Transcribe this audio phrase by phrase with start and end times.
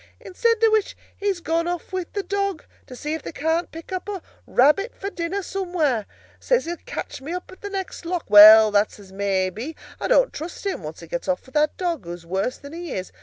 [0.19, 3.91] Instead of which, he's gone off with the dog, to see if they can't pick
[3.91, 6.07] up a rabbit for dinner somewhere.
[6.39, 8.25] Says he'll catch me up at the next lock.
[8.27, 12.05] Well, that's as may be—I don't trust him, once he gets off with that dog,
[12.05, 13.11] who's worse than he is.